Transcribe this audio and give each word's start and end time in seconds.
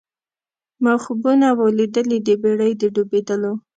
ما 0.83 0.93
خوبونه 1.03 1.47
وه 1.57 1.67
لیدلي 1.77 2.19
د 2.27 2.29
بېړۍ 2.41 2.71
د 2.81 2.83
ډوبېدلو 2.95 3.53